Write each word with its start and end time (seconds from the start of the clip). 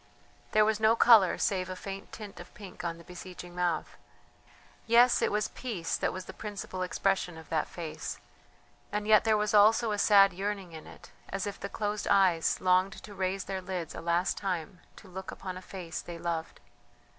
There 0.53 0.65
was 0.65 0.79
no 0.79 0.95
colour 0.95 1.37
save 1.37 1.69
a 1.69 1.75
faint 1.75 2.11
tint 2.11 2.39
of 2.39 2.51
pink 2.55 2.83
on 2.83 2.97
the 2.97 3.03
beseeching 3.03 3.53
mouth. 3.53 3.97
Yes, 4.87 5.21
it 5.21 5.31
was 5.31 5.49
peace 5.49 5.95
that 5.95 6.11
was 6.11 6.25
the 6.25 6.33
principal 6.33 6.81
expression 6.81 7.37
of 7.37 7.49
that 7.49 7.67
face, 7.67 8.17
and 8.91 9.07
yet 9.07 9.25
there 9.25 9.37
was 9.37 9.53
also 9.53 9.91
a 9.91 9.99
sad 9.99 10.33
yearning 10.33 10.71
in 10.73 10.87
it, 10.87 11.11
as 11.29 11.45
if 11.45 11.59
the 11.59 11.69
closed 11.69 12.07
eyes 12.07 12.59
longed 12.59 12.93
to 12.93 13.13
raise 13.13 13.43
their 13.43 13.61
lids 13.61 13.93
a 13.93 14.01
last 14.01 14.39
time 14.39 14.79
to 14.95 15.07
look 15.07 15.29
upon 15.29 15.55
a 15.55 15.61
face 15.61 16.01
they 16.01 16.17
loved.... 16.17 16.59